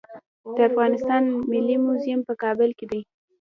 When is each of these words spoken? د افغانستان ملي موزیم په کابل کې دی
د 0.55 0.57
افغانستان 0.69 1.23
ملي 1.51 1.77
موزیم 1.85 2.19
په 2.27 2.33
کابل 2.43 2.69
کې 2.77 2.85
دی 2.91 3.01